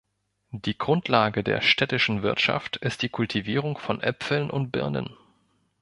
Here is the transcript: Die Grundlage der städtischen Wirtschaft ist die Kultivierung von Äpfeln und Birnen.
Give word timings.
Die 0.55 0.75
Grundlage 0.75 1.43
der 1.43 1.61
städtischen 1.61 2.23
Wirtschaft 2.23 2.75
ist 2.77 3.03
die 3.03 3.09
Kultivierung 3.09 3.77
von 3.77 4.01
Äpfeln 4.01 4.49
und 4.49 4.71
Birnen. 4.71 5.15